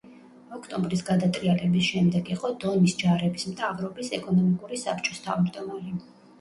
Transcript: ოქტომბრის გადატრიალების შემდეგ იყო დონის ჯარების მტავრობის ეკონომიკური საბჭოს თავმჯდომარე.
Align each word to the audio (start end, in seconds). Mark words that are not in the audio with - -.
ოქტომბრის 0.57 1.03
გადატრიალების 1.09 1.89
შემდეგ 1.89 2.33
იყო 2.37 2.51
დონის 2.65 2.97
ჯარების 3.03 3.47
მტავრობის 3.53 4.13
ეკონომიკური 4.21 4.85
საბჭოს 4.89 5.25
თავმჯდომარე. 5.31 5.99